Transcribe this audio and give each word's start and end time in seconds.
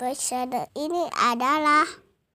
Episode 0.00 0.72
ini 0.80 1.12
adalah 1.12 1.84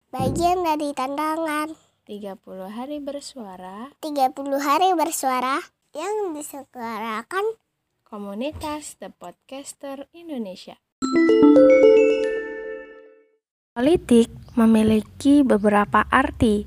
bagian 0.09 0.65
dari 0.65 0.97
tantangan 0.97 1.69
30 2.09 2.41
hari 2.73 3.05
bersuara 3.05 3.93
30 4.01 4.33
hari 4.65 4.97
bersuara 4.97 5.61
yang 5.93 6.33
diselenggarakan 6.33 7.61
komunitas 8.09 8.97
The 8.97 9.13
Podcaster 9.13 10.09
Indonesia. 10.17 10.81
Politik 13.77 14.33
memiliki 14.57 15.45
beberapa 15.45 16.09
arti. 16.09 16.65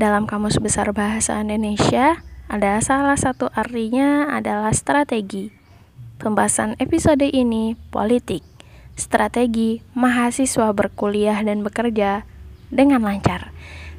Dalam 0.00 0.24
Kamus 0.24 0.56
Besar 0.64 0.96
Bahasa 0.96 1.44
Indonesia, 1.44 2.24
ada 2.48 2.80
salah 2.80 3.20
satu 3.20 3.52
artinya 3.52 4.32
adalah 4.32 4.72
strategi. 4.72 5.52
Pembahasan 6.16 6.80
episode 6.80 7.28
ini 7.28 7.76
politik 7.92 8.51
strategi 8.94 9.80
mahasiswa 9.96 10.70
berkuliah 10.72 11.40
dan 11.42 11.64
bekerja 11.66 12.24
dengan 12.72 13.04
lancar. 13.04 13.52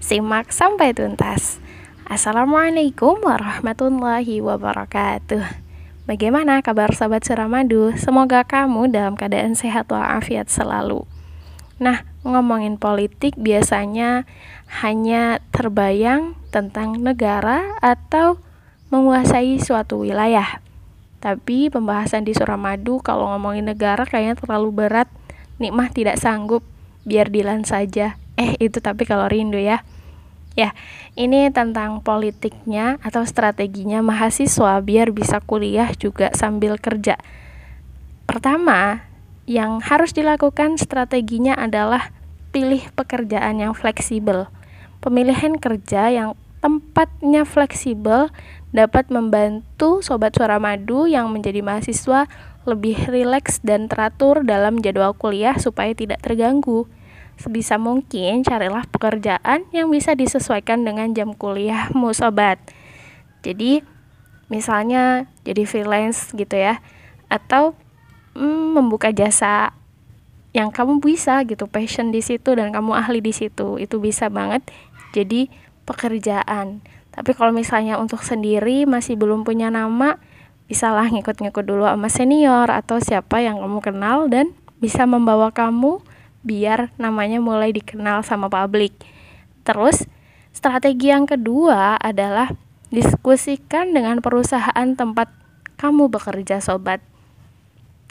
Simak 0.03 0.51
sampai 0.51 0.91
tuntas. 0.91 1.61
Assalamualaikum 2.03 3.23
warahmatullahi 3.23 4.43
wabarakatuh. 4.43 5.43
Bagaimana 6.03 6.59
kabar 6.59 6.91
sahabat 6.91 7.23
Suramadu? 7.23 7.95
Semoga 7.95 8.43
kamu 8.43 8.91
dalam 8.91 9.15
keadaan 9.15 9.55
sehat 9.55 9.87
walafiat 9.87 10.51
selalu. 10.51 11.07
Nah, 11.79 12.03
ngomongin 12.23 12.75
politik 12.75 13.35
biasanya 13.39 14.27
hanya 14.83 15.39
terbayang 15.55 16.35
tentang 16.51 16.99
negara 16.99 17.79
atau 17.79 18.39
menguasai 18.91 19.59
suatu 19.59 20.03
wilayah. 20.03 20.62
Tapi 21.23 21.71
pembahasan 21.71 22.27
di 22.27 22.35
Suramadu 22.35 22.99
kalau 22.99 23.31
ngomongin 23.31 23.71
negara 23.71 24.03
kayaknya 24.03 24.35
terlalu 24.35 24.75
berat. 24.75 25.07
Nikmah 25.55 25.87
tidak 25.95 26.19
sanggup, 26.19 26.67
biar 27.07 27.31
Dilan 27.31 27.63
saja. 27.63 28.19
Eh, 28.35 28.59
itu 28.59 28.83
tapi 28.83 29.07
kalau 29.07 29.31
rindu 29.31 29.55
ya. 29.55 29.87
Ya, 30.53 30.75
ini 31.15 31.47
tentang 31.49 32.03
politiknya 32.03 32.99
atau 33.01 33.23
strateginya 33.23 34.03
mahasiswa 34.05 34.83
biar 34.83 35.09
bisa 35.15 35.39
kuliah 35.39 35.89
juga 35.95 36.29
sambil 36.35 36.75
kerja. 36.77 37.17
Pertama, 38.27 39.07
yang 39.49 39.81
harus 39.81 40.13
dilakukan 40.13 40.77
strateginya 40.77 41.55
adalah 41.57 42.13
pilih 42.53 42.85
pekerjaan 42.93 43.63
yang 43.63 43.73
fleksibel. 43.73 44.51
Pemilihan 45.01 45.57
kerja 45.57 46.13
yang 46.13 46.37
tempatnya 46.61 47.43
fleksibel 47.43 48.29
dapat 48.73 49.13
membantu 49.13 50.01
sobat 50.01 50.33
suara 50.33 50.57
madu 50.57 51.05
yang 51.05 51.29
menjadi 51.29 51.61
mahasiswa 51.61 52.25
lebih 52.65 53.07
rileks 53.07 53.61
dan 53.61 53.85
teratur 53.85 54.41
dalam 54.41 54.81
jadwal 54.81 55.13
kuliah 55.13 55.55
supaya 55.61 55.93
tidak 55.93 56.25
terganggu. 56.25 56.89
Sebisa 57.37 57.77
mungkin 57.77 58.41
carilah 58.41 58.85
pekerjaan 58.89 59.69
yang 59.69 59.93
bisa 59.93 60.17
disesuaikan 60.17 60.81
dengan 60.81 61.13
jam 61.13 61.37
kuliahmu 61.37 62.13
sobat. 62.17 62.57
Jadi 63.45 63.85
misalnya 64.49 65.29
jadi 65.45 65.65
freelance 65.65 66.33
gitu 66.33 66.57
ya 66.57 66.81
atau 67.29 67.73
mm, 68.37 68.77
membuka 68.77 69.09
jasa 69.09 69.73
yang 70.53 70.69
kamu 70.69 71.01
bisa 71.01 71.41
gitu 71.49 71.65
passion 71.65 72.13
di 72.13 72.21
situ 72.21 72.53
dan 72.53 72.69
kamu 72.69 72.93
ahli 72.93 73.19
di 73.25 73.33
situ 73.33 73.81
itu 73.81 73.97
bisa 73.97 74.29
banget 74.29 74.61
jadi 75.13 75.49
pekerjaan. 75.85 76.85
Tapi 77.13 77.31
kalau 77.37 77.53
misalnya 77.53 78.01
untuk 78.01 78.25
sendiri 78.25 78.89
masih 78.89 79.13
belum 79.13 79.45
punya 79.45 79.69
nama, 79.69 80.17
bisalah 80.65 81.13
ngikut-ngikut 81.13 81.61
dulu 81.61 81.85
sama 81.85 82.09
senior 82.09 82.67
atau 82.73 82.97
siapa 82.97 83.37
yang 83.45 83.61
kamu 83.61 83.79
kenal 83.85 84.25
dan 84.25 84.57
bisa 84.81 85.05
membawa 85.05 85.53
kamu 85.53 86.01
biar 86.41 86.89
namanya 86.97 87.37
mulai 87.37 87.69
dikenal 87.69 88.25
sama 88.25 88.49
publik. 88.49 88.97
Terus, 89.61 90.09
strategi 90.51 91.13
yang 91.13 91.29
kedua 91.29 92.01
adalah 92.01 92.51
diskusikan 92.89 93.93
dengan 93.93 94.19
perusahaan 94.19 94.97
tempat 94.97 95.29
kamu 95.77 96.09
bekerja, 96.09 96.59
sobat. 96.59 96.99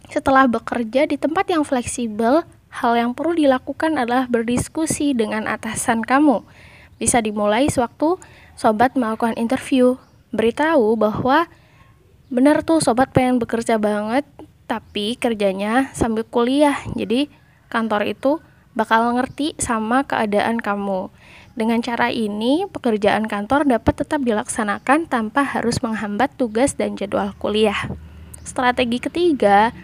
Setelah 0.08 0.46
bekerja 0.46 1.10
di 1.10 1.18
tempat 1.18 1.50
yang 1.50 1.66
fleksibel, 1.66 2.46
hal 2.72 2.92
yang 2.96 3.12
perlu 3.12 3.36
dilakukan 3.36 4.00
adalah 4.00 4.30
berdiskusi 4.30 5.12
dengan 5.12 5.44
atasan 5.50 6.06
kamu 6.06 6.46
bisa 7.02 7.18
dimulai 7.18 7.66
sewaktu 7.66 8.16
sobat 8.56 8.94
melakukan 8.94 9.36
interview. 9.36 9.96
Beritahu 10.32 10.96
bahwa 10.96 11.50
benar 12.32 12.64
tuh 12.64 12.80
sobat 12.80 13.12
pengen 13.12 13.36
bekerja 13.36 13.76
banget, 13.76 14.24
tapi 14.64 15.20
kerjanya 15.20 15.92
sambil 15.92 16.24
kuliah. 16.24 16.80
Jadi 16.96 17.28
kantor 17.68 18.08
itu 18.08 18.40
bakal 18.72 19.12
ngerti 19.16 19.52
sama 19.60 20.08
keadaan 20.08 20.60
kamu. 20.60 21.12
Dengan 21.52 21.84
cara 21.84 22.08
ini, 22.08 22.64
pekerjaan 22.64 23.28
kantor 23.28 23.68
dapat 23.68 24.00
tetap 24.00 24.24
dilaksanakan 24.24 25.04
tanpa 25.04 25.44
harus 25.44 25.84
menghambat 25.84 26.32
tugas 26.40 26.80
dan 26.80 26.96
jadwal 26.96 27.36
kuliah. 27.36 27.92
Strategi 28.40 28.96
ketiga, 28.96 29.76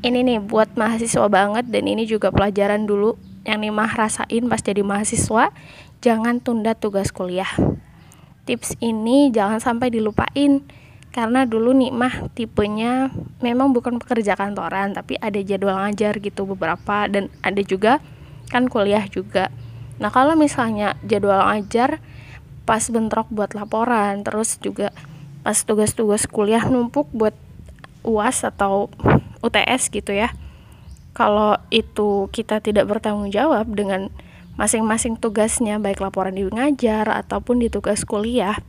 ini 0.00 0.24
nih 0.24 0.40
buat 0.40 0.72
mahasiswa 0.74 1.28
banget 1.28 1.68
dan 1.68 1.84
ini 1.84 2.08
juga 2.08 2.32
pelajaran 2.32 2.88
dulu 2.88 3.20
yang 3.44 3.60
Nimah 3.60 3.92
rasain 3.94 4.48
pas 4.48 4.58
jadi 4.58 4.80
mahasiswa 4.80 5.52
jangan 6.00 6.40
tunda 6.40 6.72
tugas 6.74 7.12
kuliah. 7.12 7.52
Tips 8.42 8.74
ini 8.82 9.30
jangan 9.30 9.62
sampai 9.62 9.94
dilupain 9.94 10.66
karena 11.12 11.44
dulu 11.44 11.76
Nikmah 11.76 12.32
tipenya 12.32 13.12
memang 13.44 13.76
bukan 13.76 14.00
pekerja 14.00 14.32
kantoran 14.32 14.96
tapi 14.96 15.20
ada 15.20 15.38
jadwal 15.44 15.76
ngajar 15.76 16.16
gitu 16.18 16.48
beberapa 16.48 17.04
dan 17.06 17.28
ada 17.44 17.60
juga 17.60 18.00
kan 18.48 18.66
kuliah 18.66 19.04
juga. 19.06 19.52
Nah, 20.00 20.08
kalau 20.08 20.34
misalnya 20.34 20.96
jadwal 21.04 21.44
ngajar 21.52 22.00
pas 22.64 22.82
bentrok 22.88 23.28
buat 23.28 23.52
laporan 23.52 24.24
terus 24.24 24.56
juga 24.58 24.90
pas 25.42 25.58
tugas-tugas 25.62 26.24
kuliah 26.26 26.64
numpuk 26.66 27.06
buat 27.12 27.36
UAS 28.02 28.42
atau 28.48 28.90
UTS 29.44 29.92
gitu 29.92 30.16
ya. 30.16 30.32
Kalau 31.12 31.60
itu 31.68 32.32
kita 32.32 32.64
tidak 32.64 32.88
bertanggung 32.88 33.28
jawab 33.28 33.68
dengan 33.68 34.08
masing-masing 34.60 35.16
tugasnya 35.16 35.80
baik 35.80 36.04
laporan 36.04 36.36
di 36.36 36.44
ngajar 36.44 37.08
ataupun 37.08 37.60
di 37.60 37.72
tugas 37.72 38.04
kuliah 38.04 38.60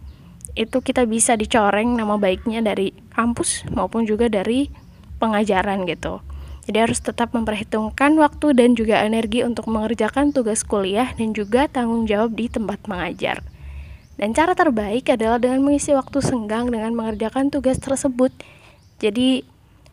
itu 0.54 0.80
kita 0.86 1.10
bisa 1.10 1.34
dicoreng 1.34 1.98
nama 1.98 2.16
baiknya 2.22 2.62
dari 2.62 2.94
kampus 3.12 3.66
maupun 3.74 4.06
juga 4.06 4.30
dari 4.30 4.70
pengajaran 5.18 5.90
gitu. 5.90 6.22
Jadi 6.64 6.78
harus 6.80 7.04
tetap 7.04 7.36
memperhitungkan 7.36 8.16
waktu 8.16 8.56
dan 8.56 8.78
juga 8.78 9.04
energi 9.04 9.44
untuk 9.44 9.68
mengerjakan 9.68 10.32
tugas 10.32 10.64
kuliah 10.64 11.12
dan 11.20 11.36
juga 11.36 11.68
tanggung 11.68 12.08
jawab 12.08 12.40
di 12.40 12.48
tempat 12.48 12.80
mengajar. 12.88 13.44
Dan 14.16 14.32
cara 14.32 14.56
terbaik 14.56 15.10
adalah 15.12 15.42
dengan 15.42 15.66
mengisi 15.66 15.92
waktu 15.92 16.24
senggang 16.24 16.72
dengan 16.72 16.96
mengerjakan 16.96 17.52
tugas 17.52 17.82
tersebut. 17.82 18.32
Jadi 19.04 19.44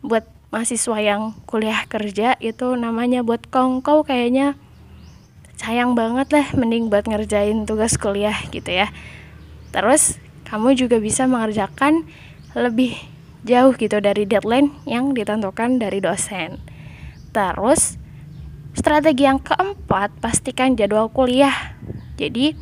buat 0.05 0.29
mahasiswa 0.55 0.99
yang 1.03 1.35
kuliah 1.49 1.83
kerja 1.91 2.39
itu 2.39 2.79
namanya 2.79 3.27
buat 3.27 3.49
kongkow 3.51 4.07
kayaknya 4.07 4.55
sayang 5.61 5.93
banget 5.93 6.33
lah 6.33 6.47
mending 6.57 6.89
buat 6.89 7.05
ngerjain 7.05 7.69
tugas 7.69 8.01
kuliah 8.01 8.41
gitu 8.49 8.73
ya. 8.73 8.89
Terus 9.77 10.17
kamu 10.49 10.73
juga 10.73 10.97
bisa 10.97 11.29
mengerjakan 11.29 12.09
lebih 12.57 12.97
jauh 13.45 13.77
gitu 13.77 14.01
dari 14.01 14.25
deadline 14.25 14.73
yang 14.89 15.13
ditentukan 15.13 15.77
dari 15.77 16.01
dosen. 16.01 16.65
Terus 17.37 18.01
strategi 18.73 19.29
yang 19.29 19.37
keempat 19.45 20.17
pastikan 20.25 20.81
jadwal 20.81 21.13
kuliah. 21.13 21.77
Jadi 22.17 22.57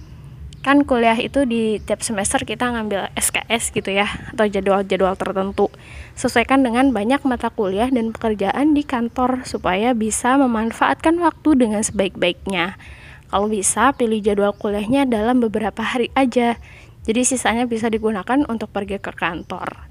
kan 0.69 0.85
kuliah 0.85 1.17
itu 1.17 1.49
di 1.49 1.81
tiap 1.81 2.05
semester 2.05 2.45
kita 2.45 2.69
ngambil 2.69 3.09
SKS 3.17 3.73
gitu 3.73 3.89
ya 3.89 4.05
atau 4.37 4.45
jadwal-jadwal 4.45 5.17
tertentu. 5.17 5.73
Sesuaikan 6.13 6.61
dengan 6.61 6.93
banyak 6.93 7.25
mata 7.25 7.49
kuliah 7.49 7.89
dan 7.89 8.13
pekerjaan 8.13 8.77
di 8.77 8.85
kantor 8.85 9.49
supaya 9.49 9.97
bisa 9.97 10.37
memanfaatkan 10.37 11.17
waktu 11.25 11.57
dengan 11.57 11.81
sebaik-baiknya. 11.81 12.77
Kalau 13.33 13.49
bisa 13.49 13.97
pilih 13.97 14.21
jadwal 14.21 14.53
kuliahnya 14.53 15.09
dalam 15.09 15.41
beberapa 15.41 15.81
hari 15.81 16.13
aja. 16.13 16.61
Jadi 17.09 17.25
sisanya 17.25 17.65
bisa 17.65 17.89
digunakan 17.89 18.45
untuk 18.45 18.69
pergi 18.69 19.01
ke 19.01 19.17
kantor. 19.17 19.89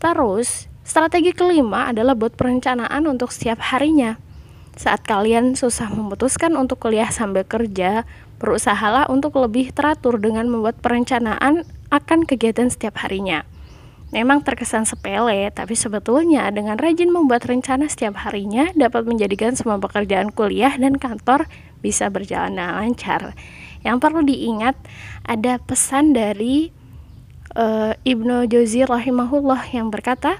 Terus 0.00 0.64
strategi 0.80 1.36
kelima 1.36 1.92
adalah 1.92 2.16
buat 2.16 2.32
perencanaan 2.40 3.04
untuk 3.04 3.28
setiap 3.28 3.60
harinya 3.68 4.16
saat 4.76 5.02
kalian 5.08 5.56
susah 5.56 5.88
memutuskan 5.88 6.52
untuk 6.52 6.84
kuliah 6.84 7.08
sambil 7.08 7.48
kerja, 7.48 8.04
berusahalah 8.36 9.08
untuk 9.08 9.40
lebih 9.40 9.72
teratur 9.72 10.20
dengan 10.20 10.46
membuat 10.52 10.76
perencanaan 10.84 11.64
akan 11.88 12.28
kegiatan 12.28 12.68
setiap 12.68 13.00
harinya. 13.00 13.48
Memang 14.14 14.44
terkesan 14.44 14.86
sepele, 14.86 15.50
tapi 15.50 15.74
sebetulnya 15.74 16.46
dengan 16.54 16.78
rajin 16.78 17.10
membuat 17.10 17.48
rencana 17.48 17.90
setiap 17.90 18.22
harinya 18.22 18.70
dapat 18.78 19.02
menjadikan 19.02 19.58
semua 19.58 19.82
pekerjaan 19.82 20.30
kuliah 20.30 20.76
dan 20.78 20.94
kantor 20.94 21.50
bisa 21.82 22.06
berjalan 22.06 22.54
dengan 22.54 22.78
lancar. 22.78 23.34
Yang 23.82 23.96
perlu 23.98 24.22
diingat 24.22 24.78
ada 25.26 25.58
pesan 25.58 26.14
dari 26.14 26.70
uh, 27.58 27.98
Ibnu 28.06 28.46
Jauzi 28.46 28.86
rahimahullah 28.86 29.74
yang 29.74 29.90
berkata, 29.90 30.38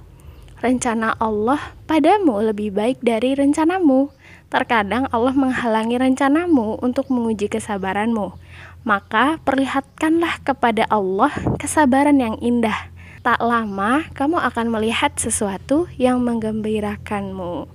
rencana 0.62 1.18
Allah 1.18 1.74
padamu 1.90 2.38
lebih 2.46 2.70
baik 2.70 3.02
dari 3.02 3.34
rencanamu 3.34 4.14
Terkadang 4.46 5.10
Allah 5.10 5.34
menghalangi 5.34 5.98
rencanamu 5.98 6.78
untuk 6.78 7.10
menguji 7.10 7.50
kesabaranmu. 7.50 8.38
Maka 8.87 9.43
perlihatkanlah 9.43 10.38
kepada 10.46 10.87
Allah 10.87 11.34
kesabaran 11.58 12.22
yang 12.22 12.38
indah. 12.38 12.94
Tak 13.26 13.43
lama 13.43 14.06
kamu 14.14 14.38
akan 14.38 14.66
melihat 14.70 15.10
sesuatu 15.19 15.90
yang 15.98 16.22
menggembirakanmu. 16.22 17.66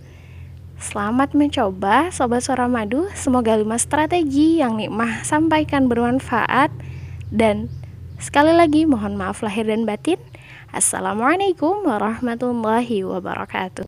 Selamat 0.79 1.35
mencoba 1.35 2.07
Sobat 2.09 2.47
Suara 2.47 2.71
Madu. 2.71 3.11
Semoga 3.19 3.59
lima 3.59 3.75
strategi 3.75 4.63
yang 4.63 4.79
nikmah 4.79 5.27
sampaikan 5.27 5.91
bermanfaat. 5.91 6.71
Dan 7.27 7.67
sekali 8.15 8.55
lagi 8.55 8.87
mohon 8.87 9.19
maaf 9.19 9.43
lahir 9.43 9.67
dan 9.67 9.83
batin. 9.83 10.23
Assalamualaikum 10.71 11.83
warahmatullahi 11.83 13.03
wabarakatuh. 13.03 13.79